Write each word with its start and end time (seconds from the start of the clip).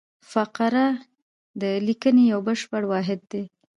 فقره 0.31 0.85
د 1.61 1.63
لیکني 1.87 2.23
یو 2.33 2.39
بشپړ 2.47 2.81
واحد 2.91 3.19
دئ. 3.31 3.43